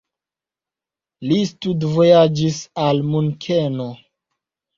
[1.31, 2.57] Li studvojaĝis
[2.87, 3.87] al Munkeno.